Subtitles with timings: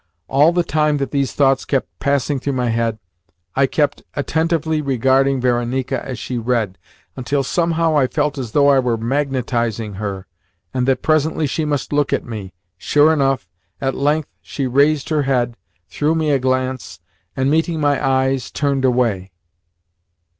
[0.27, 2.97] All the time that these thoughts kept passing through my head
[3.55, 6.79] I kept attentively regarding Varenika as she read,
[7.15, 10.25] until somehow I felt as though I were magnetising her,
[10.73, 12.51] and that presently she must look at me.
[12.79, 13.47] Sure enough,
[13.79, 15.55] at length she raised her head,
[15.87, 16.99] threw me a glance,
[17.37, 19.29] and, meeting my eyes, turned away.